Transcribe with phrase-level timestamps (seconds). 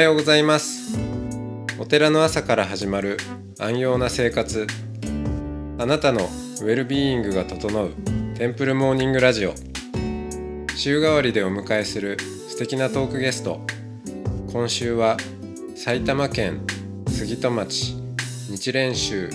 [0.00, 0.98] おはようございます。
[1.78, 3.18] お寺の朝から始まる
[3.58, 4.66] 安養な生活。
[5.76, 7.90] あなたのウェルビーイングが整う
[8.34, 9.52] テンプルモーニングラジオ。
[10.74, 12.16] 週替わりでお迎えする
[12.48, 13.60] 素敵なトークゲスト。
[14.50, 15.18] 今週は
[15.76, 16.62] 埼玉県
[17.06, 17.94] 杉戸町
[18.48, 19.28] 日蓮宗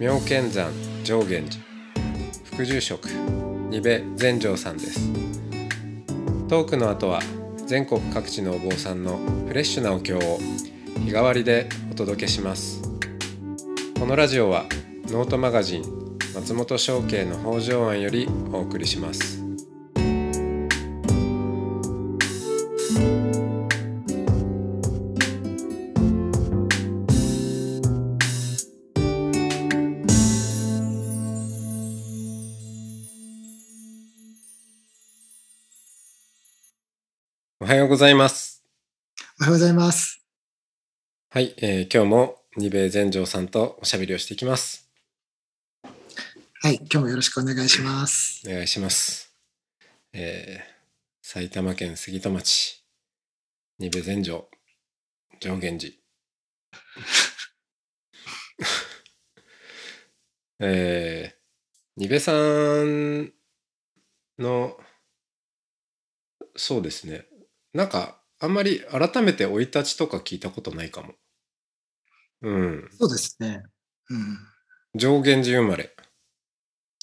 [0.00, 0.72] 妙見山
[1.04, 1.62] 上源寺。
[2.52, 5.08] 副住職二部全成さんです。
[6.48, 7.20] トークの後は
[7.72, 9.18] 全国各地のお坊さんの
[9.48, 10.38] フレッシュなお経を
[11.06, 12.82] 日替わりでお届けします。
[13.98, 14.66] このラジオは
[15.06, 15.82] ノートマガジン
[16.34, 19.41] 松本商家の北条庵よりお送りします。
[37.62, 38.64] おはようございます
[39.40, 40.26] おはようございます。
[41.30, 44.90] はい、えー今日も二部全成さんとおしゃべりをしていきます
[45.84, 48.42] はい、今日もよろしくお願いします。
[48.48, 49.32] お願いします。
[50.12, 50.72] えー
[51.24, 52.84] 埼玉県杉戸町、
[53.78, 54.48] 二部全城、
[55.38, 55.94] 上源寺。
[60.66, 61.36] えー、
[61.96, 63.32] 二部さん
[64.40, 64.80] の、
[66.56, 67.28] そうですね。
[67.74, 71.14] なんか、あんまり改めて生い立ちとか聞いたことないかも。
[72.42, 72.88] うん。
[72.98, 73.62] そうですね。
[74.10, 74.38] うん。
[74.94, 75.94] 上源寺生まれ。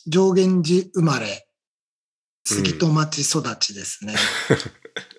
[0.05, 1.47] 上源寺生まれ、
[2.45, 4.13] 杉戸町育ちですね。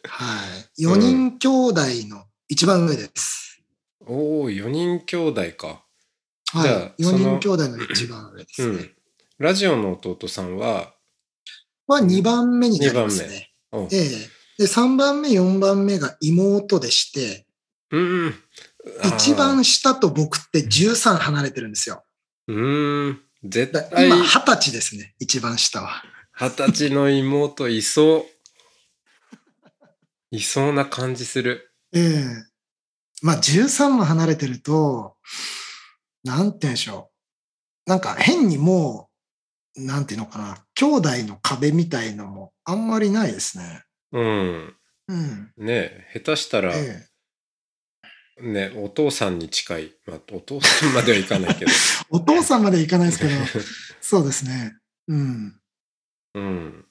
[0.08, 0.41] は
[0.76, 0.84] い。
[0.84, 3.62] 4人兄弟の一番上です。
[4.06, 5.84] おお、4人兄弟か。
[6.52, 6.62] はい。
[6.62, 8.76] じゃあ4その人兄弟の一番上ですね。
[8.76, 8.91] うん。
[9.38, 10.94] ラジオの弟さんは、
[11.86, 13.52] は2番目になりますね。
[13.72, 17.47] おええで、3番目、4番目が妹でして、
[17.91, 18.34] うんうん。
[19.16, 22.04] 一あ番下と僕って13離れてるんですよ。
[22.47, 22.53] ー。
[22.53, 23.20] うーん。
[23.43, 25.15] 絶だ対、今、20歳ですね。
[25.19, 26.03] 一番下は。
[26.38, 28.25] 二十歳の妹いそう。
[30.31, 31.72] いそうな感じする。
[31.94, 32.25] ええ
[33.22, 35.16] まあ、13も離れてると、
[36.22, 37.10] なんて言うんでしょ
[37.87, 37.91] う。
[37.91, 39.09] なんか変にも
[39.78, 43.84] う、なんていうのかな、兄弟の壁みたいのもあんまりないですね。
[44.12, 44.76] うん。
[45.09, 45.53] うん。
[45.56, 47.10] ねえ、下手したら、ええ
[48.43, 49.93] ね、お父さんに近い。
[50.06, 51.71] まあ、お父さんまではいかないけど。
[52.09, 53.31] お父さんまでいかないですけど、
[54.00, 54.78] そうですね。
[55.09, 55.60] うん。
[56.34, 56.87] うん。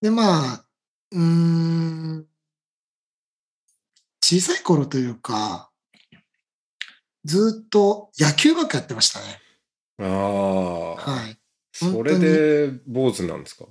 [0.00, 0.66] で、まあ、
[1.12, 2.26] うーん、
[4.22, 5.70] 小さい頃というか、
[7.24, 9.40] ずっと野球ばっかやってましたね。
[10.00, 10.94] ああ。
[10.96, 11.38] はい。
[11.72, 13.66] それで坊主なんですか？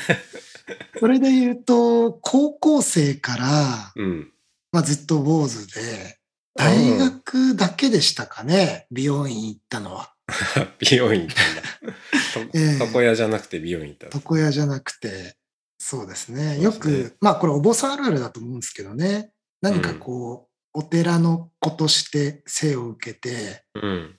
[0.98, 4.32] それで言うと、高校生から、うん。
[4.72, 6.18] まあ、ずっと坊主で、
[6.56, 10.14] 大学だけでしたかね、美容院行ったのは。
[10.78, 12.54] 美容院行ったんだ。
[12.86, 14.16] 床屋じゃなくて美容院行った。
[14.16, 15.36] 床屋じゃなくて、
[15.78, 16.60] そうですね。
[16.60, 19.30] よそうですねく、まあこれお坊さんあるあるだと思うんですけどね。
[19.60, 24.16] 何かこう、お寺の子として生を受けて、うん。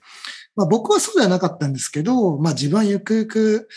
[0.56, 3.68] まあ僕はそうではなかったんですけど、まあ自分はゆくゆく、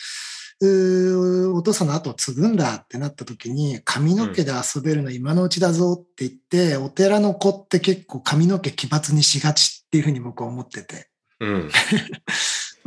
[1.56, 11.10] お父さんの後を継ぐんだってなった時に、髪の毛で遊べるの今のうちだぞって言って、お寺の子って結構髪の毛奇抜にしがちっていうふうに僕は思ってて。
[11.40, 11.72] うん。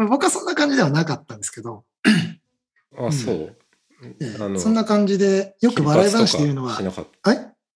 [0.08, 1.84] 僕はそんな感じではなかったんですけど、
[2.96, 3.56] あ、そう。
[4.02, 6.76] ええあのそんな感じで、よく笑い話で言うのは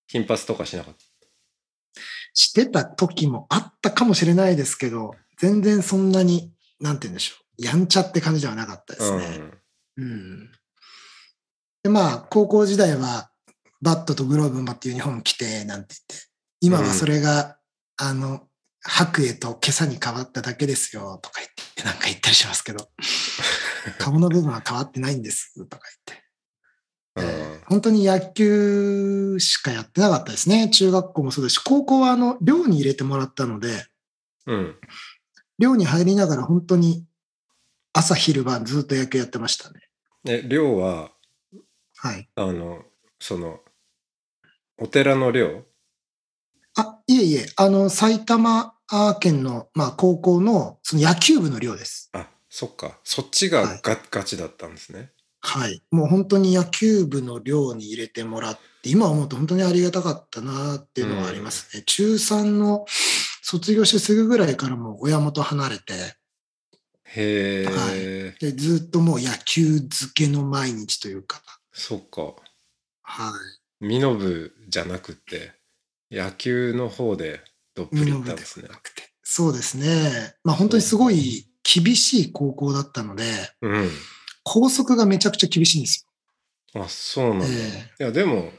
[0.08, 1.00] 金、髪とかしなかった。
[2.34, 7.64] してた時もあったかもしれないですけど、全然そんなに、なんて言うんでしょう。
[7.64, 9.00] やんちゃって感じではなかったで。
[9.00, 9.40] すね。
[9.96, 10.52] うん。
[11.88, 13.30] で、まあ、高校時代は、
[13.80, 16.26] バットとグローブ持ってユニフォーム着て、なんて言って、
[16.60, 17.56] 今はそれが、
[17.96, 18.42] あの、
[18.82, 22.90] 白衣と今朝に変わっただけですよ、とか言って、なんか言ったりしますけど、
[23.98, 25.88] 顔の部分は変わってないんです、とか
[27.16, 27.50] 言って。
[27.50, 27.60] うん。
[27.68, 30.68] 本当に野球しかやってなかったですね。
[30.68, 33.86] 中学校もそうですし、高校はあの、寮に入れてもらったので、
[34.46, 34.76] うん。
[35.58, 37.06] 寮に入りながら本当に
[37.94, 39.80] 朝昼晩ずっと野球やってましたね。
[40.26, 41.12] え、寮は、
[42.00, 42.28] はい。
[42.36, 42.84] あの、
[43.18, 43.58] その、
[44.78, 45.64] お寺の寮？
[46.76, 48.74] あ、いえいえ、あの、埼玉
[49.20, 52.10] 県の、まあ、高校の、その野球部の寮です。
[52.12, 53.00] あ、そっか。
[53.02, 55.10] そっちがはいガ,、ガチだったんですね。
[55.40, 55.82] はい。
[55.90, 61.82] もう本当に野球部の寮に入れてもらって、今思うと本当にありがたかったなっていうのはありますね。
[61.84, 62.84] 中3の
[63.42, 65.94] 卒業してすぐぐらいからもう親元離れて、
[67.10, 71.42] へえ、はで、ずっともう野球漬けの毎日というか、
[71.78, 72.34] そっか。
[73.02, 73.32] は
[73.80, 73.86] い。
[73.86, 75.52] ミノブじゃなくて、
[76.10, 77.40] 野球の方で
[77.74, 78.68] どっぷりいったんですね。
[79.22, 80.34] そうですね。
[80.42, 83.24] まあ本当にすごい厳しい高校だったので、
[83.62, 83.90] うん。
[84.42, 86.06] 校則がめちゃくちゃ厳しいんです
[86.74, 87.46] あ、そうなんよ。
[87.46, 87.54] だ。
[87.54, 87.56] い
[88.00, 88.52] えや、でも、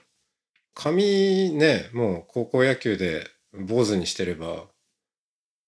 [0.74, 4.68] 髪ね、もう高校野球で坊主にしてれば、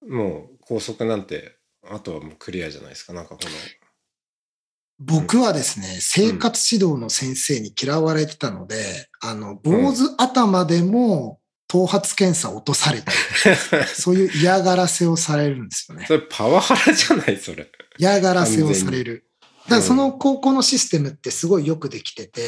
[0.08, 3.14] もう校則なんて、あとはもうクリアじゃないですか。
[3.14, 3.50] なんかこの、
[5.04, 16.06] 僕はですね、生活指導の先生に嫌われてたので、あの、坊主頭でも頭髪検査を落とされたり、 そういう嫌がらせをされるんですよね。
[16.08, 17.72] それパワハラじゃないそれ。
[17.98, 19.26] 嫌がらせをされる。
[19.64, 22.46] だからその高校のシステムってすごいよくできてて、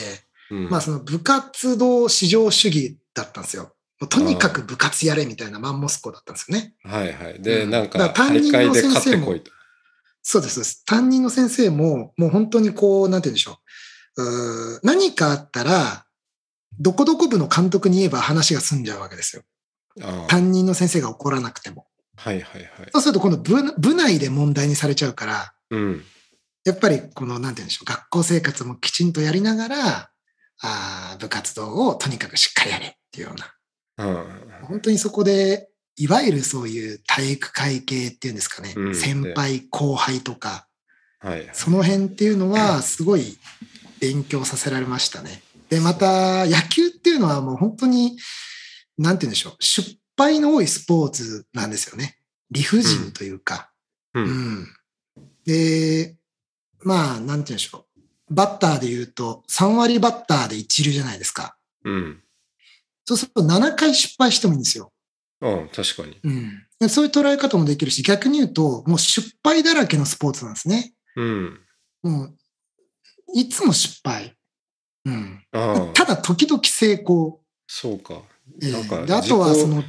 [0.51, 3.73] うん、まあその部活動至上主義だったんですよ。
[4.09, 6.73] とにかく部活やれみたいなマンモス校だったんですよね。
[6.83, 7.41] はいはい。
[7.41, 9.51] で、うんなんか、大任の会で勝先生もってこいと。
[10.23, 10.85] そうです、そうです。
[10.85, 13.59] 担任の先生も、もう本当にこう、なんて言うんでしょ
[14.17, 14.23] う。
[14.23, 16.05] うー何かあったら、
[16.79, 19.43] どこどこ部の監督に言えば話が済んじゃうわけですよ。
[20.27, 21.87] 担任の先生が怒らなくても。
[22.15, 22.89] はいはいはい。
[22.93, 26.03] そうすると今度部部内で問題にされちゃうから、うん。
[26.65, 27.85] やっぱりこの、なんて言うんでしょう。
[27.85, 30.09] 学校生活もきちんとやりながら、
[30.61, 33.53] あー部活動をとにかくしっかりやれっていうような。
[33.97, 38.73] うん本当にそこで、いわゆるそういう体育会系っていうんですかね。
[38.75, 40.67] うん先輩後輩とか、
[41.19, 41.49] はいはい。
[41.53, 43.37] その辺っていうのはすごい
[43.99, 45.41] 勉強させられましたね。
[45.69, 48.17] で、また野球っていうのはもう本当に、
[48.97, 49.55] なんて言うんでしょう。
[49.59, 52.17] 失敗の多いスポーツなんですよね。
[52.51, 53.71] 理不尽というか。
[54.13, 54.21] う。
[54.21, 54.27] うん
[54.63, 54.67] ん。
[55.45, 56.15] で、
[56.81, 58.33] まあ、なんて言うんでしょう。
[58.33, 61.55] バッターで言うと、3割バッターで一流じゃないですか。
[61.83, 62.23] うん。
[63.05, 64.92] そうすると7回失敗してもいいんですよ。
[65.43, 66.17] うん、確かに。
[66.23, 66.63] うん。
[66.79, 70.93] でそういう捉え方もできるし、逆に言うと、もう失敗だらけのスポーツなんですね。
[71.17, 71.59] うん。
[72.01, 72.37] もう、
[73.35, 74.35] いつも失敗。
[75.05, 75.43] うん。
[75.51, 77.41] ああ、ただ、時々成功。
[77.67, 78.21] そうか。
[78.61, 79.83] ええなんかであとは、自己その、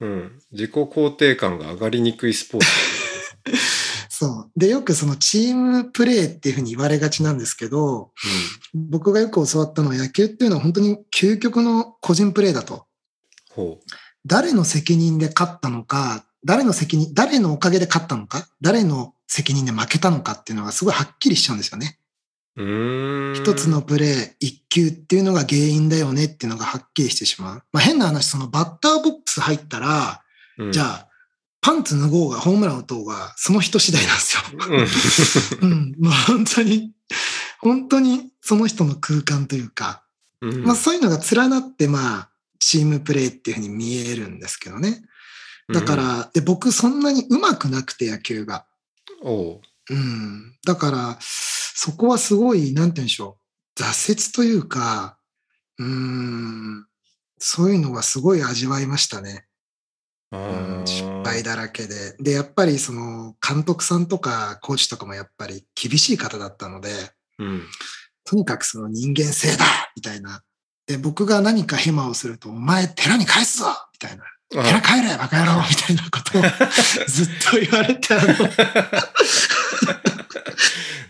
[0.00, 0.40] うん。
[0.50, 2.66] 自己肯定感が上がりにくいスポーツ。
[4.10, 4.50] そう。
[4.56, 8.10] で、よくそのチームプレーっていうふうに言われがちなんですけど、
[8.74, 12.86] 僕がよく教わったのは野球っていうのは本当に究極の個人プレーだと。
[13.50, 13.78] ほ
[14.26, 21.98] 誰の責任で勝ったのか、誰の責任、誰のおかげで勝ったのか、誰の責任で負けたのかっていうのがすごいはっきりしちゃうんですよね。
[22.54, 27.62] 一つのプレー、一球っていうのが原因だよねっていうのがはっきりしてしまう。
[27.72, 30.22] まあ変な話、そのバッターボックス入ったら、
[30.58, 31.08] うん、じゃあ、
[31.62, 35.60] パンツ脱ごうがホームラン打とうが、その人次第なんですよ。
[35.62, 35.94] うん。
[35.98, 36.92] まあ本当に、
[37.60, 40.02] 本当にその人の空間というか、
[40.42, 40.54] うん。
[40.54, 42.28] うんまあそういうのが連なって、まあ、
[42.64, 45.02] チームプレーっていうふうに見えるんですけどね。
[45.72, 48.66] だか、ら、で僕そんなに上手くなくて野球が。
[49.22, 49.60] うう。
[49.90, 50.56] うん。
[50.64, 53.38] だから、そこはすごい、なんて言うんでしょ
[53.76, 53.82] う。
[53.82, 55.18] 挫折というか、
[55.78, 56.86] うん、
[57.38, 59.46] そういうのがすごい味わいましたね。
[60.30, 62.16] あうんー失敗だらけで。
[62.20, 66.90] で、やっぱりその監督さんとかコーチとかもやっぱり厳しい方だったので、
[67.38, 67.62] うん。
[68.24, 69.64] とにかくその人間性だ
[69.96, 70.42] みたいな。
[70.86, 74.24] で、僕が何かヘマをすると、お前寺に返すぞみたいな。
[74.50, 76.42] 寺あ帰れバカ野郎みたいなことを
[77.08, 78.26] ずっと言われて、あの、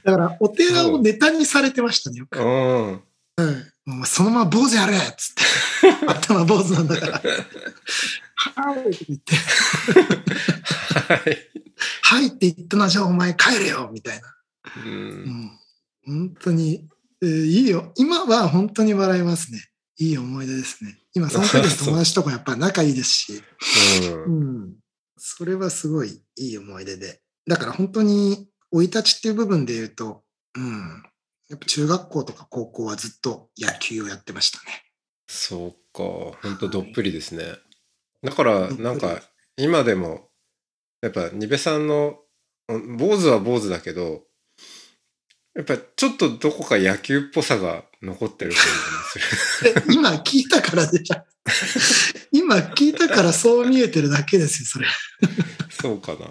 [0.04, 2.38] だからお寺をネタにされてましたね、よく。
[2.38, 3.02] うん。
[3.38, 6.06] うんもうそのまま坊主やれっつって。
[6.06, 7.20] 頭坊主なんだから。
[8.34, 9.34] はいって言って、
[11.12, 11.48] はい。
[12.02, 14.36] はいって言ったな、じゃあお前帰れよみたいな。
[14.84, 14.88] う。
[14.88, 14.94] うん
[15.46, 15.58] ん、
[16.06, 16.88] 本当に、
[17.22, 17.92] えーいいよ。
[17.96, 19.60] 今は本当に笑いますね。
[19.98, 20.98] いい思い出ですね。
[21.14, 23.42] 今、その時の友達とかやっぱり仲いいですし、
[24.02, 24.74] うんうん。
[25.16, 27.20] それはすごいいい思い出で。
[27.46, 30.24] だから本当に、生い立ちっていう部分で言うと、
[30.56, 31.02] うん。
[31.48, 34.82] やっぱ中学校とか高校はずっと野球をやってましたね。
[35.28, 36.02] そうか。
[36.42, 37.44] ほんとどっぷりですね。
[38.22, 39.20] だから、なんか、
[39.56, 40.30] 今でも、
[41.02, 42.18] やっぱ、ニベさんの、
[42.68, 44.22] うん坊主は坊主だけど、
[45.54, 49.84] やっぱちょっとどこか野球っぽさが残ってる感じがする。
[49.90, 51.16] え今聞いたからでしょ。
[52.32, 54.86] 今聞いたからそう見えてるだけですよ、それ。
[55.70, 56.30] そうかな。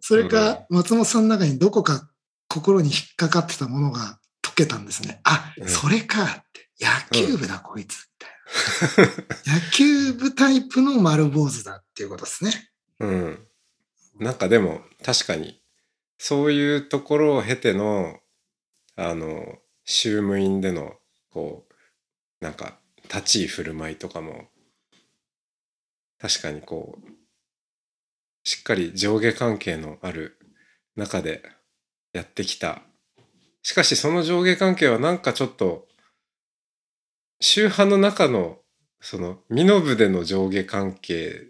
[0.00, 2.08] それか、松本さんの中にどこか
[2.48, 5.20] 心に引っかかってたものが解けたんですね。
[5.24, 6.68] あ、うんそれかって。
[6.80, 8.08] 野球部だ、こいつ。
[8.96, 9.06] みたい
[9.46, 9.54] な。
[9.54, 12.70] 野球部タイプの丸坊主だっていうことですね。
[13.00, 13.46] うん。
[14.18, 15.57] なんかでも、確かに、
[16.18, 18.18] そういうところを経ての、
[18.96, 20.94] あの、宗務員での、
[21.30, 24.48] こう、なんか、立ち居振る舞いとかも、
[26.18, 27.08] 確かにこう、
[28.44, 30.38] しっかり上下関係のある
[30.96, 31.42] 中で
[32.12, 32.82] やってきた。
[33.62, 35.86] しかしその上下関係はなんかちょっと、
[37.40, 38.58] 宗派の中の
[39.00, 41.46] その身延での上下関係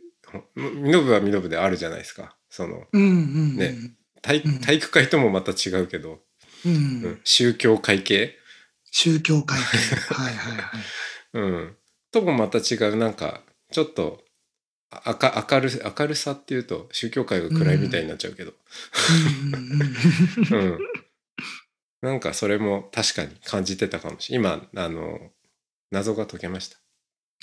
[0.54, 2.87] 身延は身延であるじゃないですかその。
[2.92, 3.75] ね
[4.22, 6.20] 体うん体育会ともまた違うけど、
[6.64, 6.72] うん。
[6.72, 6.76] う
[7.08, 8.37] ん宗教会系、
[8.90, 10.14] 宗教会系。
[10.14, 10.82] はいはいはい。
[11.34, 11.76] うん、
[12.10, 14.25] ともまた違うなんかちょっと
[14.90, 18.54] あか明る明るさっていうと宗教界が暗いみたいになっちゃうけど、
[20.52, 20.78] うんうん
[22.00, 25.32] なんかそれも確かに感じてたかもしれない今あの
[25.90, 26.76] 謎が解けました。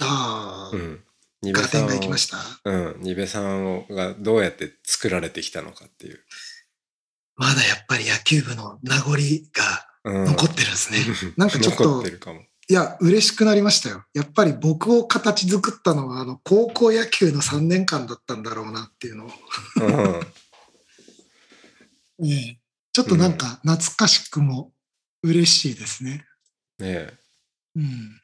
[0.01, 1.03] ああう、ん、
[1.41, 2.41] ニガーテンベさん。
[2.63, 6.19] うん、さんをがどうやって作られてきたのかっていう。
[7.35, 9.11] まだやっぱり野球部の名残
[9.53, 10.99] がうん、残ってるんですね。
[11.35, 12.03] なんかちょっと。
[12.67, 14.05] いや、嬉しくなりましたよ。
[14.13, 19.31] やっぱり僕を形作ったのは、あの、高校野球の3年間だったんだろうなっていうのを。
[19.77, 20.27] うん
[22.95, 24.71] ちょっとなんか懐かしくも
[25.21, 26.25] 嬉しいですね。
[26.79, 27.09] ね
[27.75, 28.21] うん。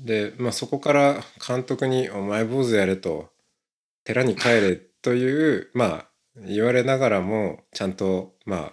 [0.00, 3.32] えで、まあ、そこから監督に「お前坊主やれ」と
[4.04, 8.72] 「寺に帰れ」というまあ言われながらもちゃんとま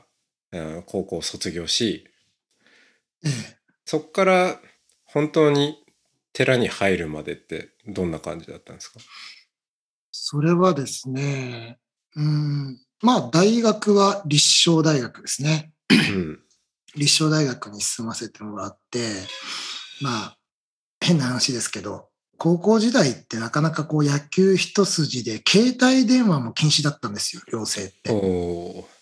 [0.51, 2.07] あうん高校を卒業し
[3.23, 3.31] ええ。
[3.85, 4.59] そこから
[5.05, 5.83] 本当に
[6.33, 8.99] 寺に入るまでってどんな感じだったんですか？
[10.11, 11.79] それはですね、
[12.15, 12.79] うん。
[13.01, 15.71] まあ、大学は立正大学ですね。
[15.89, 16.39] うん
[16.95, 19.09] 立正大学に進ませてもらって、
[20.01, 20.37] まあ、
[20.99, 22.08] 変な話ですけど、
[22.39, 28.11] 高校時代ってなかなかこう野球一筋で、携帯電話も禁止だったんですよ、寮生って。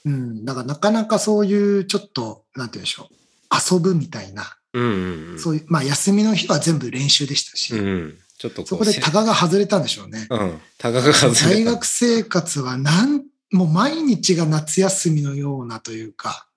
[0.06, 0.44] うん。
[0.44, 10.28] だからなかなかそういうちょっと、なんて言うんでしょう、遊ぶみたいな、うんうんうんそういう、まあ休みの日は全部練習でしたし、うんちょっとそこでタガが外れたんでしょうね。
[10.30, 16.48] うんタガが外れた大学生活はなん、もう毎日が夏休みのようなというか、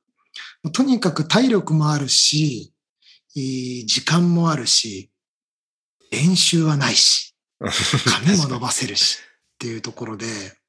[0.73, 2.73] とにかく体力もあるし、
[3.35, 5.10] 時間もあるし、
[6.11, 10.27] 練習はないし、 髪も伸ばせるしっていうところで、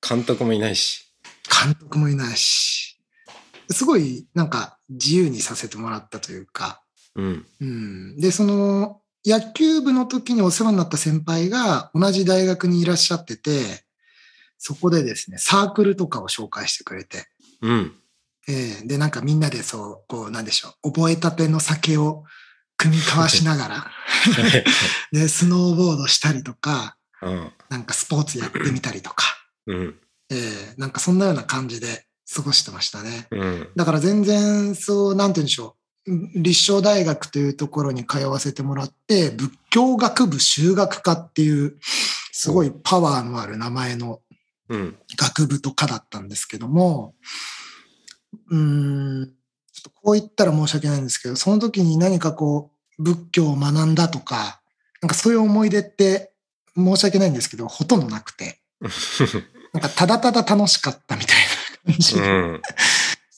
[0.07, 1.07] 監督もいないし。
[1.63, 2.99] 監督もいないし、
[3.69, 6.81] すごいなんか自由にさせてもらったというか、
[7.15, 7.45] うん。
[7.59, 13.83] うん、で、その野球部の時にお世話になった先輩が同じ大学にいらっしゃってて、
[14.57, 17.25] そこでですね、サークルとかを紹介してくれて、
[17.61, 17.95] うん。
[18.47, 18.87] ええ。
[18.87, 22.25] で、なんかみんなでそう、こう、なんでしょう、覚えたての酒を
[22.81, 23.91] 組み交わしながら、
[25.11, 27.51] で、スノーボードしたりとか、うん。
[27.69, 29.25] なんかスポーツやってみたりとか、
[29.67, 29.95] うん。
[30.29, 33.27] ええなんかそんなような感じで過ごしてましたね。
[33.31, 33.69] うん。
[33.75, 36.11] だから全然、そう、なんて言うんでしょう。
[36.41, 41.77] 立正大学というところに通わせてもらって、仏教学部修学科っていう、
[42.31, 44.21] すごいパワーのある名前の
[44.69, 44.97] うん。
[45.17, 47.13] 学部と科だったんですけども、
[48.49, 48.59] うー
[49.25, 49.33] ん、
[49.81, 54.61] ちょっとこう言ったら申し訳ないんですけど、その時に何かこう、仏教を学んだとか、
[55.01, 56.33] なんかそういう思い出って
[56.75, 58.59] 申し訳ないんですけど、ほとんどなくて、
[59.73, 61.37] なんかただただ楽しかったみたい
[61.85, 62.61] な感じで、うん。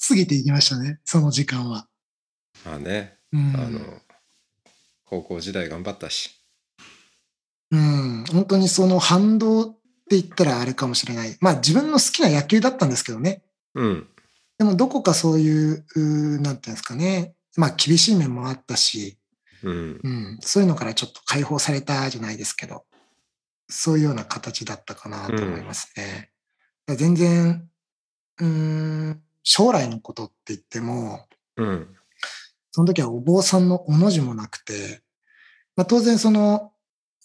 [0.05, 1.87] 過ぎていきましたね、その時間は。
[2.65, 3.79] まあねうん、あの
[5.05, 6.29] 高校時代頑張ったし。
[7.71, 9.73] うん、本当にその反動っ
[10.09, 11.37] て言ったらあれかもしれない。
[11.39, 13.43] まあ自分の好きな野球だったんですけどね。
[13.75, 14.07] うん
[14.57, 17.35] でもどこかそういう、なんていうんですかね。
[17.55, 19.17] まあ厳しい面もあったし、
[19.63, 19.99] うん。
[20.03, 22.85] うん、そういうのからちょっと解放されたじゃないですけど、
[23.69, 26.31] そういうような形だったかなと思いますね。
[26.87, 27.67] 全然、
[28.39, 28.47] うー
[29.11, 31.25] ん、将来のことって言っても、
[31.57, 31.87] うん。
[32.71, 35.01] その時はお坊さんのおの字もなくて、
[35.75, 36.71] まあ、当然その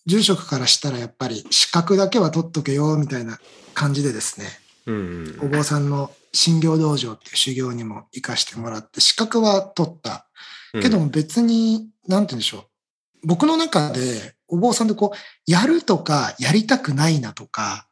[0.06, 3.38] 住職からしたらやっぱり資格だけは取っとけよみたいな
[3.74, 4.46] 感じでですね、
[4.86, 5.38] うん。
[5.42, 10.28] お坊さんの信行道場っていう修行にも行かしてもらって資格は取った。
[10.72, 13.26] けども別に、なんて言うんでしょう。
[13.26, 17.88] 僕の中でお坊さんでこう、やるとかやりたくないなとか、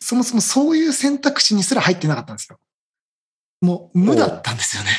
[0.00, 2.58] そもそもそういう選択肢にすら入ってなかったんですよ。
[3.60, 4.90] もう無だったんですよね。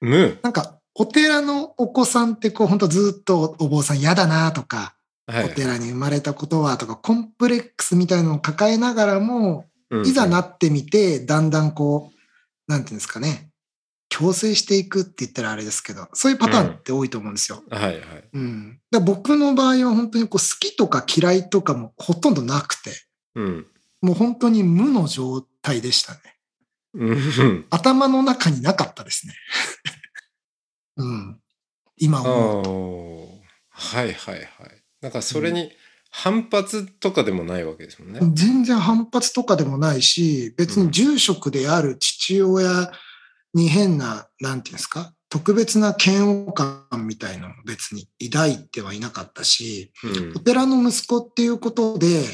[0.00, 4.94] 無 なんか、お寺のお子さんってこう、本当ずっとお坊さん嫌だなとか、
[5.26, 9.69] はいお寺に生まれたことはとか、コンプレックスみたいなのを抱えながらも、うん
[10.04, 13.50] いざなってみて、だんだんこう、なんていうんですかね、
[14.08, 17.62] 強制していくって言ったらあれですけど、そういうパターンって多いと思うんですよ。
[17.70, 18.00] はいはい
[18.32, 18.80] うん。
[18.90, 22.90] だ僕の場合は本当にこう好きとか嫌いとかもほとんどなくて、
[23.34, 23.66] うん
[24.02, 26.20] もう本当に無の状態でしたね。
[26.94, 29.34] うん頭の中になかったですね。
[30.96, 31.40] うん。
[31.96, 32.70] 今あ思うと。
[32.70, 34.44] ーはいはいはい
[35.00, 35.70] なんかそれに
[36.10, 42.90] 反発とかでもないわけですもんね全然反発とかでもないし、別に住職である父親
[43.54, 52.24] に変な、なんていうんですか、特別な嫌悪感みたいなのも別に抱いてはいなかったし、うんお寺の息子っていうことで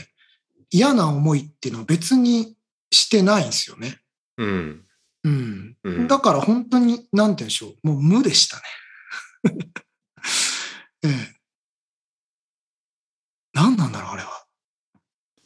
[0.71, 2.57] 嫌な思いっていうのを別に
[2.91, 4.01] してないんですよね。
[4.39, 4.85] うん。
[5.25, 5.77] うん。
[5.85, 7.87] うんだから本当に、なんて言うんでしょう。
[7.87, 8.63] もう無でしたね。
[11.05, 11.36] ええ。
[13.57, 14.47] 何なんだろう、あれは。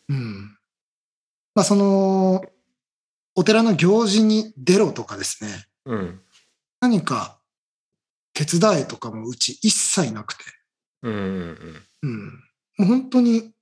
[0.08, 0.58] うん。
[1.54, 2.44] まあ、その、
[3.36, 5.50] お寺の行事に出ろとかですね。
[5.86, 6.20] うん。
[6.80, 7.40] 何か
[8.34, 10.42] 手伝えとかもうち一切なくて。
[11.02, 11.14] うん。
[11.14, 11.82] うん。
[12.02, 12.26] うん。
[12.26, 12.40] も
[12.80, 13.52] う本当に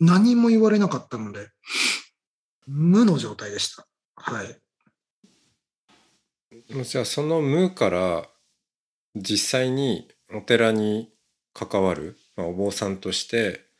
[0.00, 1.48] 何も言われなかったので、
[2.66, 3.86] 無の状態でした。
[4.16, 4.60] はい。
[6.82, 8.28] じゃあその無から
[9.14, 11.12] 実際にお寺に
[11.52, 13.73] 関わる、まあ、お坊さんとして、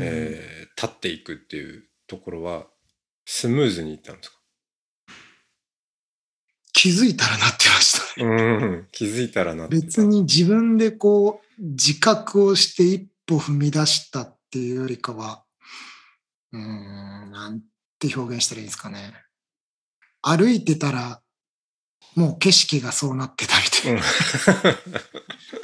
[0.00, 2.66] えー立っていくっていうところは
[3.24, 4.36] スムーズにいったんですか？
[6.72, 8.24] 気づいたらなってました。
[8.24, 8.26] ね。
[8.26, 8.88] うん。
[8.90, 9.86] 気づいたらなってた。
[9.86, 15.44] 別に自分でこう、自覚をして一歩踏み出したっていうよりかは、
[16.52, 17.62] うーん、なん
[17.98, 19.14] て表現したらいいんですかね。
[20.20, 21.22] 歩いてたら、
[22.16, 24.02] もう景色がそうなってたみたいな。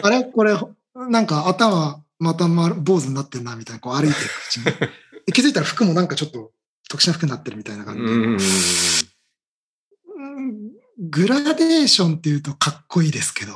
[0.04, 0.25] あれ？
[0.25, 0.56] これ、
[0.94, 4.64] なんか頭、また丸坊主になってんな、みたいな、こう歩いていくうちに。
[5.26, 6.52] で気づいたら服もなんかちょっと
[6.88, 9.10] 特殊な服になってるみたいな感じで。
[10.98, 13.54] グラデーションっていうとかっこいいですけど、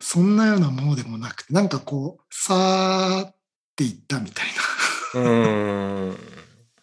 [0.00, 3.36] そんなようなものでもなくて、なんかこう、さーっ
[3.76, 4.46] ていったみたい
[5.14, 5.20] な。
[5.20, 6.16] うん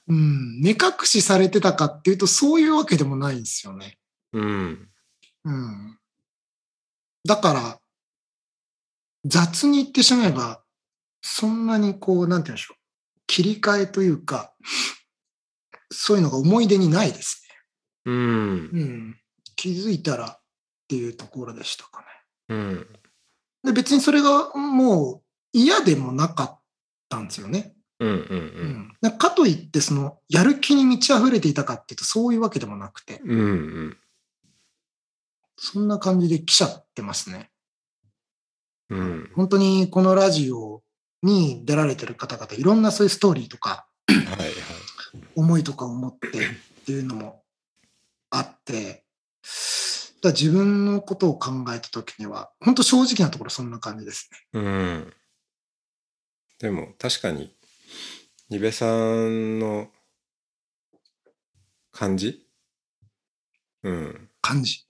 [0.10, 3.98] うん、目隠しされてたかっていうと、そういうわけでもないんですよね。
[4.32, 4.90] うん
[5.44, 6.00] うん。
[7.26, 7.80] だから、
[9.26, 10.62] 雑に言ってしまえば、
[11.28, 12.78] そんなにこう、なんて言うんでしょう。
[13.28, 14.54] 切り替えというか、
[15.92, 17.48] そういうのが思い出にないです
[18.06, 18.82] うんね。
[18.82, 19.20] うん。
[19.56, 20.42] 気づいたらっ
[20.88, 22.06] ていうところでしたかね。
[22.50, 22.88] うん
[23.64, 26.60] で別にそれがもう嫌でもなかっ
[27.10, 27.76] たんですよね。
[28.00, 28.20] うんうんう
[29.02, 33.98] うんん、かといってそのやる気に満ち溢れていたかっていうとそういうわけでもなくてうんうん
[35.58, 37.50] そんな感じで来ちゃってますね。
[38.90, 40.84] うん本当にこのラジオ
[41.24, 44.48] に出られてる方々いろんなそういうストーリーとかはいはい。
[45.36, 46.32] 思いとかを持ってっ
[46.86, 47.44] ていうのも
[48.30, 49.04] あって
[50.22, 54.62] だ自分のことを考えた時には本当正直なところそんな感じですね。
[54.62, 55.14] うん。
[56.60, 57.56] でも確かに
[58.50, 59.90] ニベさんの
[61.92, 62.48] 感じ？
[63.84, 64.30] うん。
[64.42, 64.86] 感じ。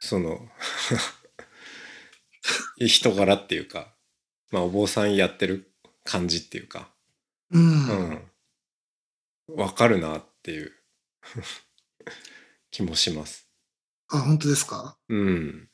[0.00, 0.48] その
[2.78, 3.94] 人柄っていうか
[4.50, 5.70] まあお坊さんやってる
[6.04, 6.88] 感じっていうか
[7.50, 7.88] うん。
[7.88, 8.30] うん
[9.56, 10.72] わかるなっていう
[12.70, 13.48] 気もします
[14.08, 14.96] あ本当ですか？
[15.08, 15.68] うん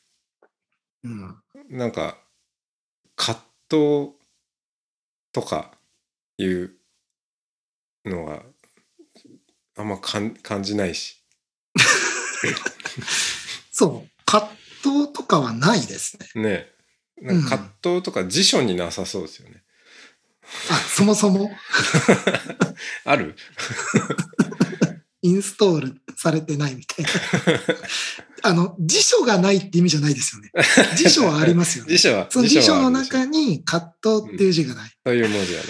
[1.04, 1.42] うん。
[1.68, 2.18] なんか
[3.16, 4.12] 葛藤
[5.32, 5.76] とか
[6.38, 6.74] いう
[8.06, 8.42] のが
[9.76, 11.22] あんまかん感じないし
[13.70, 14.10] そう。
[14.24, 14.50] 葛
[14.82, 16.42] 藤とかはないですね。
[16.42, 16.72] ね
[17.22, 19.62] なんか葛藤とか辞書になさそうですよね。
[20.70, 21.50] あ、そもそも？
[23.04, 23.34] ある？
[25.22, 27.10] インストールされてないみたいな。
[28.42, 30.52] あの、辞書がないって意味じゃないですよね。
[30.96, 31.98] 辞書はありますよね辞。
[31.98, 34.90] 書はその辞書の中に葛藤っていう字がない。
[35.04, 35.68] そういう文字ある。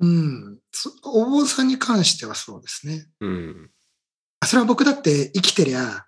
[0.00, 0.58] うん。
[0.72, 3.06] そお坊さんに関してはそうですね。
[3.20, 3.70] うん。
[4.40, 6.05] あそれは僕だって生きてりゃ、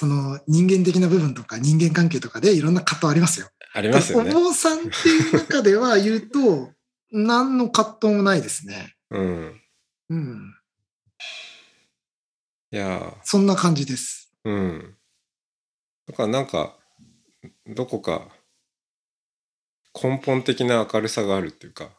[0.00, 3.48] その人間的な部分とか人間関係とかでいろんな葛藤ありますよ。
[3.74, 4.44] ありますよねお。
[4.44, 6.70] 坊さんっていう中では言うと、
[7.12, 8.96] 何の葛藤もないですね。
[9.10, 9.60] うん。
[10.08, 10.54] うん。
[12.72, 14.32] いやそんな感じです。
[14.46, 14.96] ーうん。
[16.08, 16.78] だからなんか
[17.66, 18.28] どこか
[20.02, 21.90] 根本的な明るさがあるっていうか。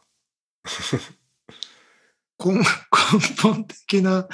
[2.44, 2.64] 根 根
[3.40, 4.26] 本的な、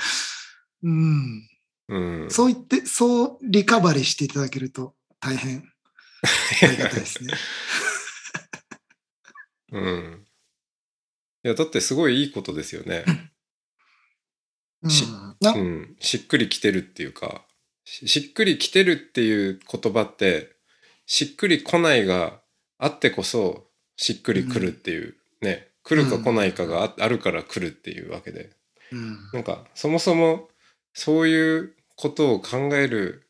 [0.83, 1.58] うん。
[1.88, 2.31] うん。
[2.31, 5.64] そう言って、そうリカバリーしていただけると大変
[6.62, 7.35] ありがたいですね。
[9.72, 10.24] うん。
[11.44, 13.05] いやだってすごいいいことですよね。
[13.07, 13.31] うん
[14.90, 15.05] し
[15.40, 17.42] なうん、しっくりきてるっていうか
[17.85, 20.53] ししっくりきてるっていう言葉って
[21.07, 22.40] しっくり来ないが
[22.79, 28.51] あってこそしっくりくるっていう、ね来るか来ないかがああるから来るっていうわけで
[28.92, 30.48] うんなんかそもそも
[30.92, 33.29] そういうことを考える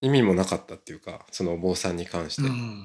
[0.00, 2.42] 意味もなかったっていうかそのお坊さんに関して。
[2.42, 2.84] うん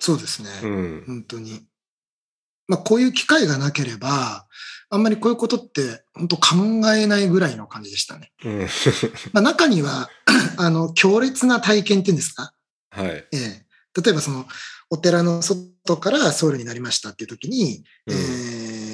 [0.00, 0.48] そうですね。
[0.64, 1.60] うん本当に。
[2.66, 4.46] まあ、こういう機会がなければ、
[4.90, 6.56] あんまりこういうことって本当考
[6.94, 8.32] えないぐらいの感じでしたね。
[8.44, 8.60] うん
[9.32, 10.10] まあ、中には、
[10.58, 12.52] あの、強烈な体験っていうんですか？
[12.90, 13.10] はい。
[13.10, 13.66] ええ。
[14.02, 14.46] 例えばその、
[14.90, 18.18] お寺の外から僧侶になりましたっていう時に、うんえ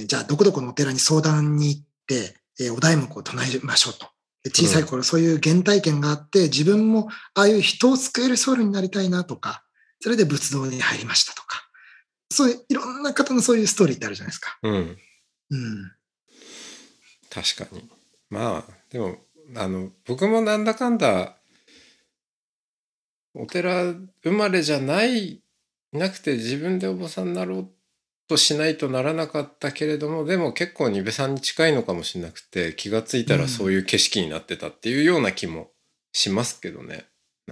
[0.03, 4.09] ーじゃあどこどこのお寺に相談に行って、えーお題目を唱えましょうと。
[4.43, 9.65] で小さい頃そういう原体験があって、自分もああいう人を救える僧侶になりたいなとか、
[10.01, 11.69] それで仏道に入りましたとか、
[12.31, 14.59] そういういろんな方のそういうストーリーってあるじゃないですか。
[14.63, 14.97] うん。
[15.51, 15.93] うん。
[17.31, 17.89] 確かに。
[18.31, 19.17] まあ、でも、
[19.57, 21.37] あの、僕もなんだかんだ、
[23.35, 25.43] お寺生まれじゃない、
[25.93, 27.71] なくて自分でお坊さんになろう
[28.29, 35.71] としないとならなかったけれども、でも結構ニベさんに近いのかもしれなくて、気がついたらそういう景色になってたっていうような気も
[36.13, 37.07] しますけどね。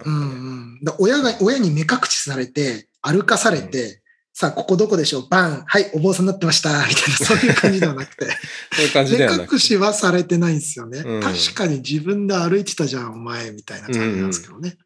[0.04, 0.34] うんね
[0.76, 4.02] うん、だ親が、親に目隠しされて、歩かされて、
[4.38, 5.28] さあ、ここどこでしょう？
[5.30, 8.26] バンはい、お坊さんになってました みたいな、そういう感じではなくて。
[8.76, 10.98] そういう感じ目隠しはされてないんですよね。
[10.98, 14.76] うん確かに自分で歩いてたじゃん、お前、みたいな感じなんですけどね。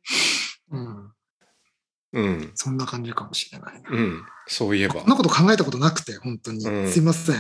[0.71, 0.81] うん。
[0.81, 1.13] うん。
[2.55, 3.91] そんな感じかもしれないな。
[3.91, 4.25] うん。
[4.47, 5.09] そういえばこん。
[5.09, 6.67] なこと考えたことなくて、本当に。
[6.67, 7.37] うんすいません。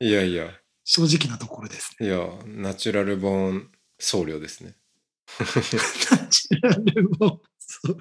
[0.00, 0.50] いやいや、
[0.84, 2.06] 正直なところですね。
[2.06, 4.76] いや、ナチュラルボーン僧侶ですね。
[5.38, 7.96] ナチュラルもそう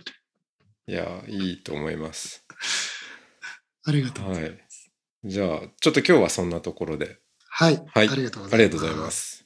[0.88, 2.44] いや、いいと思います。
[3.86, 4.92] ありがとうございます。
[5.24, 5.32] はい。
[5.32, 7.20] じゃあ、ちょっと今日はそんなところで。
[7.48, 7.76] はい。
[7.94, 9.39] はいありがとうございます。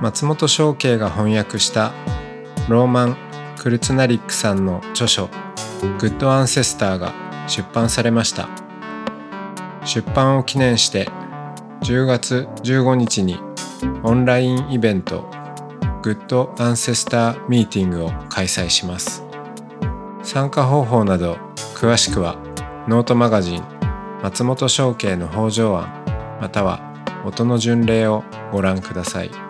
[0.00, 1.92] 松本紹圭が翻訳した
[2.68, 3.16] ローマン・
[3.58, 5.28] クルツナリックさんの著書
[6.00, 7.12] 「グッド・アンセスター」が
[7.46, 8.48] 出版されました。
[9.84, 11.08] 出版を記念して
[11.82, 13.40] 10月15日に
[14.02, 15.28] オンラインイベント
[16.02, 19.22] 「グッド・アンセスター・ミーティング」を開催します。
[20.22, 21.36] 参加方法など
[21.74, 22.36] 詳しくは
[22.88, 23.62] ノートマガジン
[24.22, 25.88] 松本紹圭の方丈庵
[26.40, 26.80] または
[27.24, 29.49] 音の巡礼をご覧ください。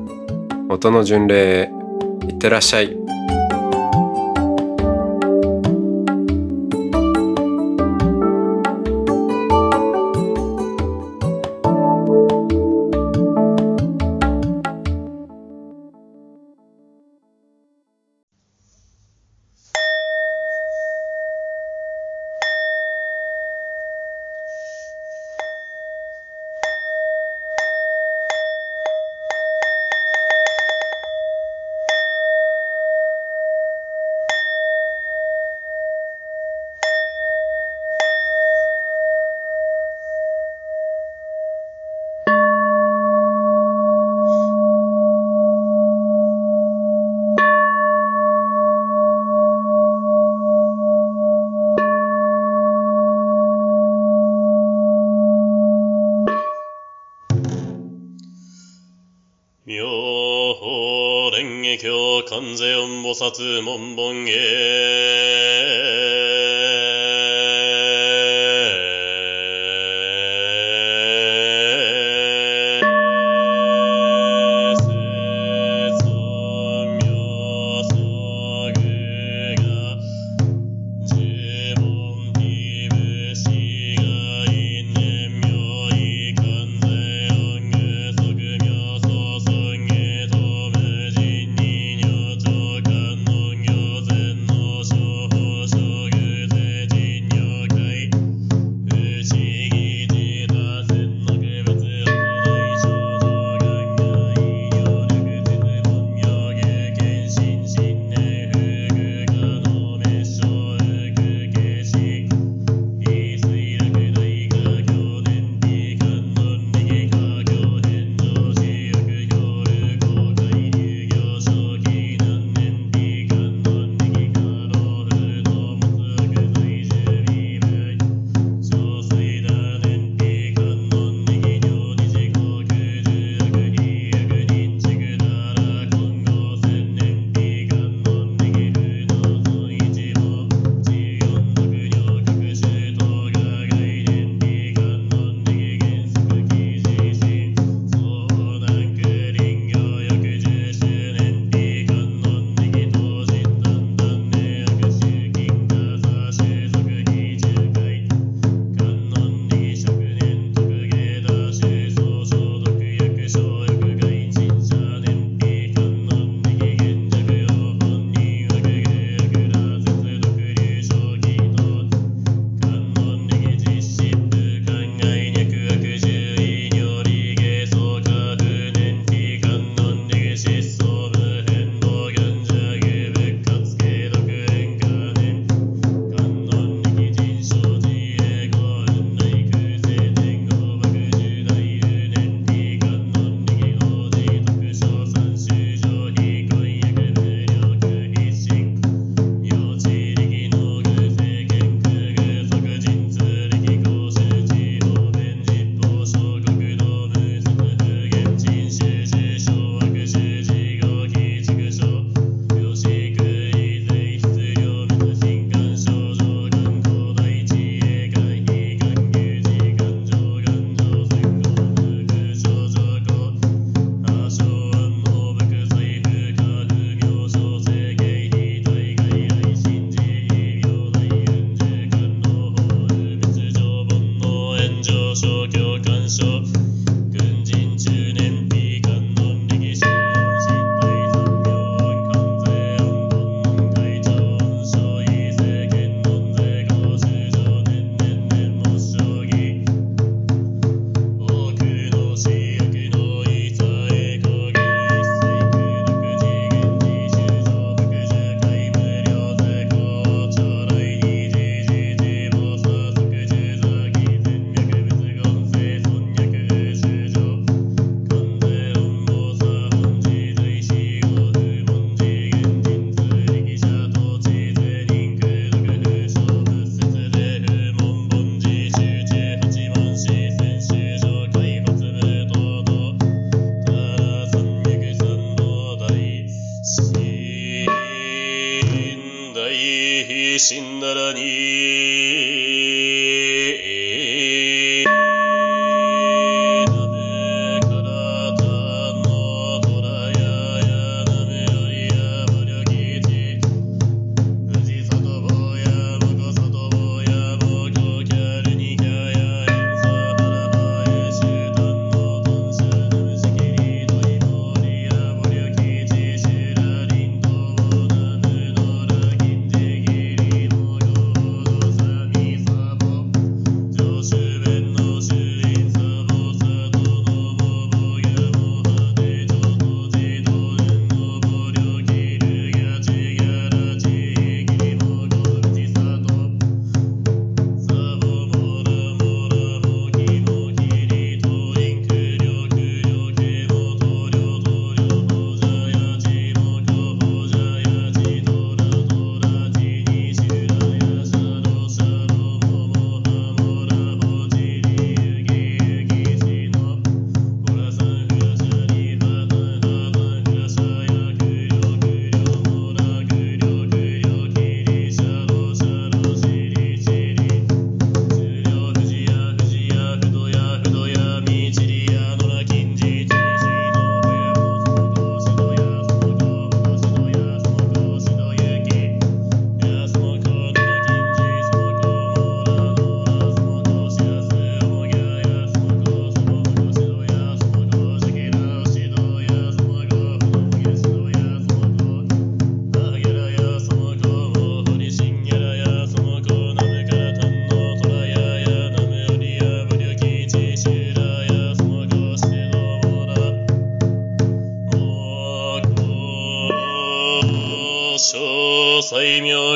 [0.71, 1.71] 音の巡礼へ
[2.25, 3.00] いってらっしゃい。
[63.91, 64.25] 薩門本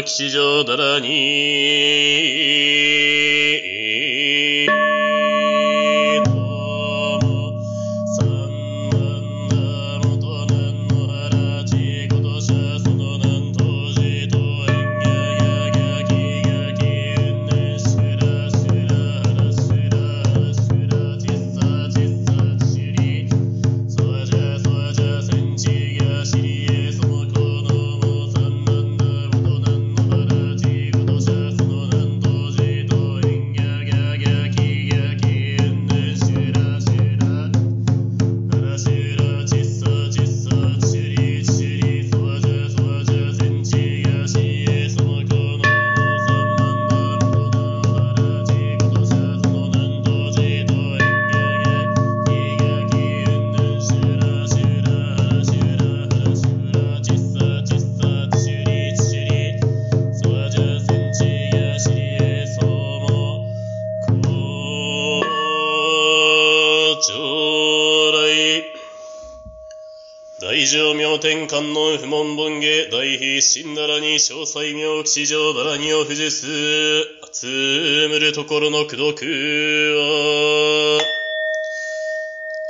[0.06, 2.24] 吉祥だらに。
[71.36, 76.48] 玄関の不問本下、大非神ならに、詳細妙気上ならにを不じす、
[77.34, 79.26] 集むるところの苦毒
[79.98, 81.02] は、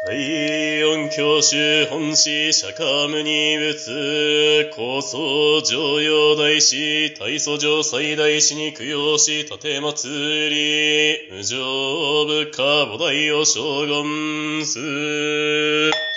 [0.07, 16.14] 第四教主本師釈迦無二仏、高僧常用大師、大祖上最大師に供養し、盾祭り、無常部下菩提を将軍す。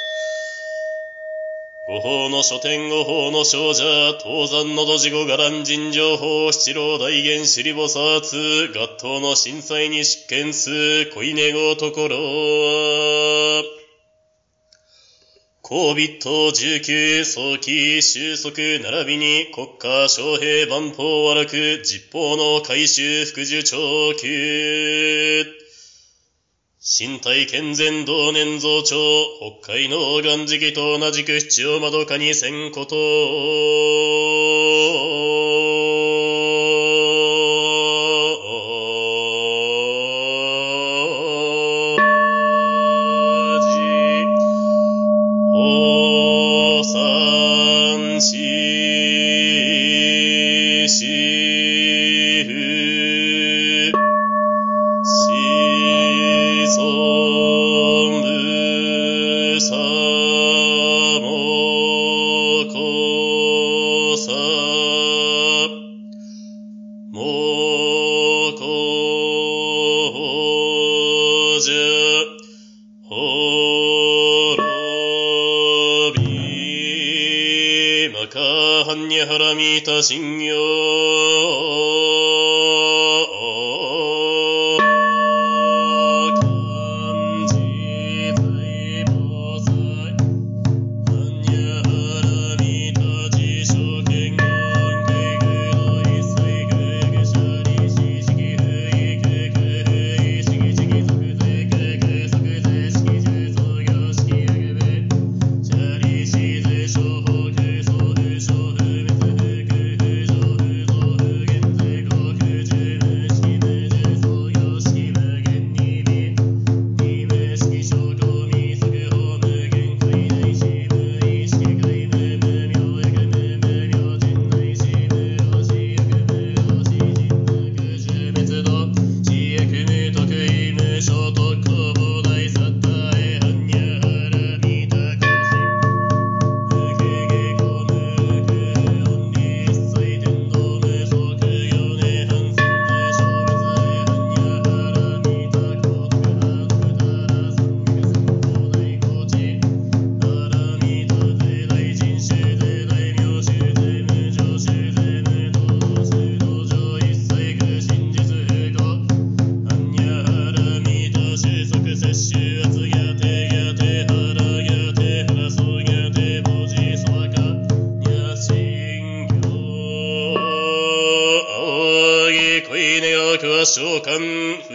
[1.90, 13.62] 五法の書店五法の少女、東山の土地五伽藍人情報、七郎大元尻菩薩、合頭の震災に執権す、恋寝ごところは、
[15.62, 25.67] COVID 19早期収束並びに国家将平万法悪く実法の回収副受長級。
[26.80, 28.94] 身体健全同年増長、
[29.60, 32.94] 北海の岩石と同じく七を窓かにせんこと。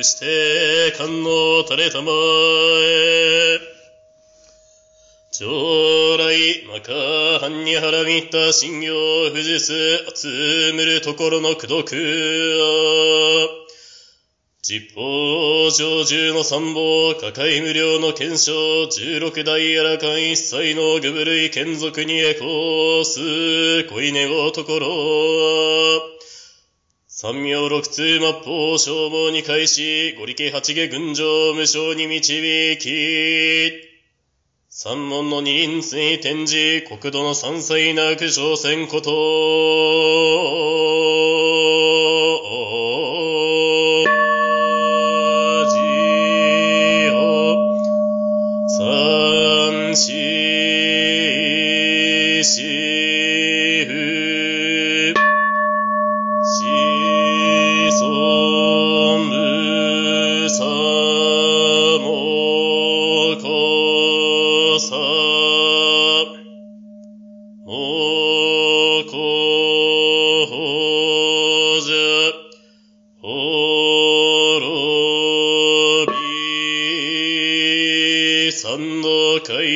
[0.03, 3.59] 喚不して観音垂れたまえ。
[5.31, 6.91] 将来、まか、
[7.47, 9.75] 般若腹みった信行不実、
[10.13, 11.95] 集むるところの苦毒、
[14.61, 26.12] 実法上十の三宝、抱え無料の検証、十六代あらかん一切の具部類眷属にエコース、恋願うところ、
[27.23, 33.71] 三名六通末法消耗に開し、五力八下群青無償に導き、
[34.69, 39.09] 三門の二輪水天示、国土の三歳なく挑戦こと、
[78.63, 79.09] 三の
[79.43, 79.67] 会。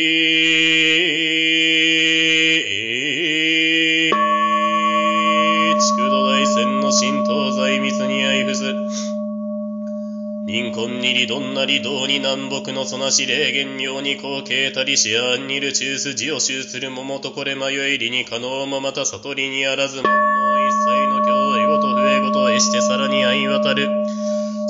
[5.77, 8.63] 筑土大戦の神東西密に相伏す。
[10.45, 19.97] 民婚にりどんなり道に南北のそなし霊言用に後継たりしあんにる中筋を集する桃とこれ迷いりに可能もまた悟りにあらず。
[19.97, 20.09] もんの
[20.61, 24.06] 一切の教えごと笛ごとえしてさらに相渡る。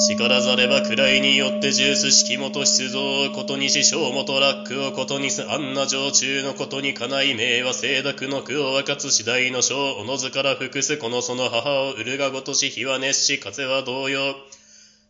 [0.09, 14.33] 叱らざれば位によって重視式元出造ことにし小元ラックをことにすあんな常駐のことにかない名は清濁の句を分かつ次第の章おのずから複すこのその母を売るがごとし日は熱し風は同様。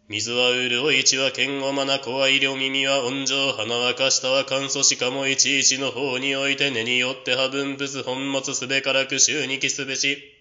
[0.08, 10.37] 水は潤い血は剣をまな子は医療耳は温情花はかしたは乾燥しかもいちいちの方において根によっては分物本物すべからく週にきすべし。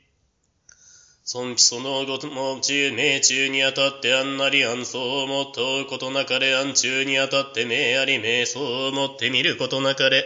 [1.26, 10.22] 尊卑そのごとも中命中にあたってあんなり安相をもっとうことなかれ安中にあたって命あり命相をもって見ることなかれ。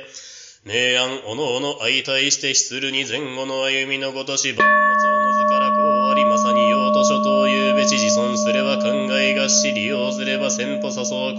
[0.66, 5.76] 明暗おのおの相対して失るに前後の歩みのごとし万物おのずからこ
[6.09, 11.38] うありまさに用途書というべち自尊すれば考えがし利用すれば先歩誘うことを受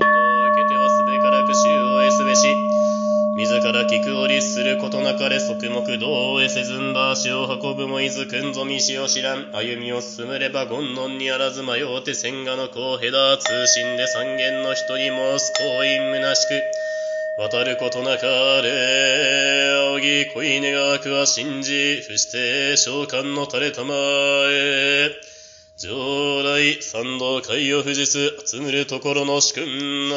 [0.57, 2.80] けてはすべからく衆を得すべし。
[3.91, 16.61] 聞くを律することなかれ側目道を得せずんば足を運ぶもいずくんぞみしを知らん歩みを進めれば言論にあらず迷うて千賀の子をへだ通信で三軒の一人に申す行員虚しく
[17.37, 18.27] 渡ることなか
[18.61, 23.93] れ仰ぎ恋願くは信じ伏して召喚の垂れたま
[25.81, 30.15] 常来三道海を富士す集むるところの主君な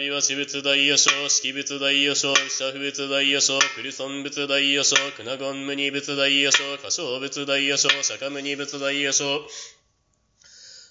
[0.00, 9.24] 美和私物大予想式物大予称社不物大予想クリソン物大予想クナゴン無二物大予想歌唱物大予想釈迦無二物大予想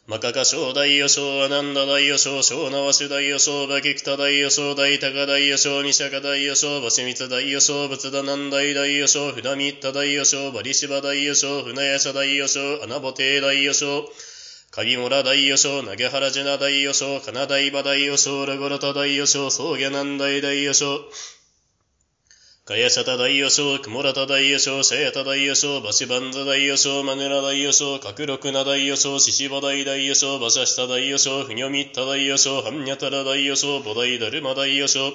[0.06, 14.04] マカカ小大予小アナンダ大予小小縄種大予小バキクタ大予小大高大予小ニシャカ大予小バシミツ大予小仏田南大大予小船見った大予小バリシバ大予小船屋社大予小穴ぼて大予小
[14.72, 20.99] 鍵村大予小投げ原ジュナ大予小金大場大予小ラゴロタ大予小草下南大大予小
[22.66, 35.11] ガヤシャタ大予小、クモラタ大予小、シャヤタ大予小、バシバンザ大予小、マネラ大予小、カクロクナ大予小、シシバ大大予小、バシャシタ大予小、フニョミッタ大予小、ハンニャタラ大予小、ボダイダルマ大予小、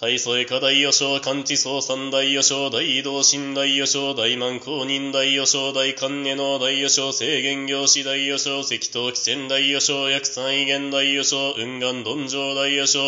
[0.00, 13.00] 大ソエカ大予小、カンチソウサン大予小、大移動神大予小、大満公認大予小、大観音の大予小、制限業師大予小、赤頭汽船大予小、薬三威厳大予小、雲岩鈍上大予小、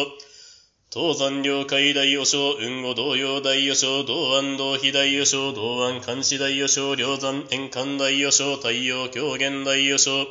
[0.94, 10.26] 東山領海大予小、雲後同様大予小、道安道非大予小、道安監視大予小、梁山円環大予小、太陽狂言大予小、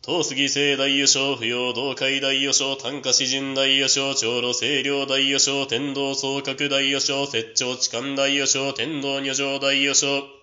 [0.00, 10.39] 東杉聖大予小、不要道海大予小、単価詩人大予小、長老清涼大予小、天道総閣大予小、摂長痴漢大予小、天道女上大予小、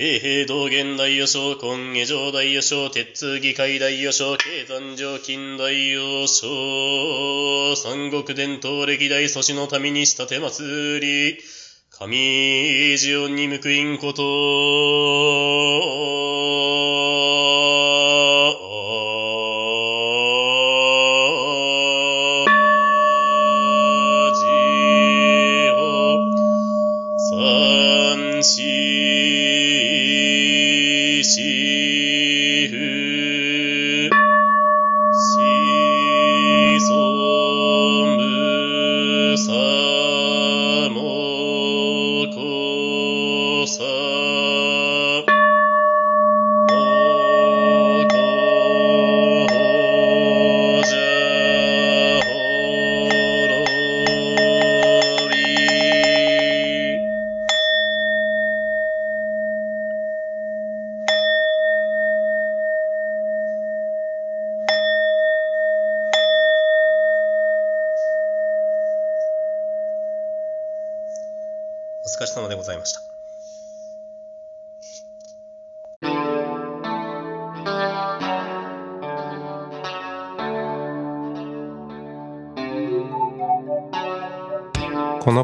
[0.00, 11.40] 永平道元大予想、今下上大予想、鉄議会大予想、経山上近大予想、三国伝統歴代祖師の民にした手祭り、
[11.90, 14.22] 神ジオンに報いんこと、